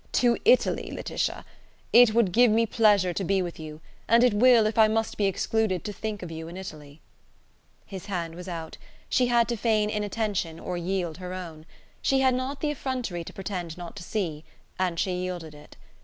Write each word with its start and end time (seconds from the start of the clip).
To 0.13 0.35
Italy, 0.45 0.89
Laetitia! 0.91 1.45
It 1.93 2.15
would 2.15 2.31
give 2.31 2.49
me 2.49 2.65
pleasure 2.65 3.13
to 3.13 3.23
be 3.23 3.43
with 3.43 3.59
you, 3.59 3.81
and 4.07 4.23
it 4.23 4.33
will, 4.33 4.65
if 4.65 4.75
I 4.75 4.87
must 4.87 5.15
be 5.15 5.27
excluded, 5.27 5.83
to 5.83 5.93
think 5.93 6.23
of 6.23 6.31
you 6.31 6.47
in 6.47 6.57
Italy." 6.57 7.01
His 7.85 8.07
hand 8.07 8.33
was 8.33 8.47
out. 8.47 8.77
She 9.09 9.27
had 9.27 9.47
to 9.49 9.55
feign 9.55 9.91
inattention 9.91 10.59
or 10.59 10.75
yield 10.75 11.17
her 11.17 11.35
own. 11.35 11.67
She 12.01 12.21
had 12.21 12.33
not 12.33 12.61
the 12.61 12.71
effrontery 12.71 13.23
to 13.23 13.31
pretend 13.31 13.77
not 13.77 13.95
to 13.97 14.01
see, 14.01 14.43
and 14.79 14.99
she 14.99 15.11
yielded 15.13 15.53
it. 15.53 15.77